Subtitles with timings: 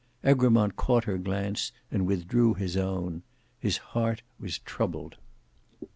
[0.23, 3.21] Egremont caught her glance and withdrew his own;
[3.59, 5.17] his heart was troubled.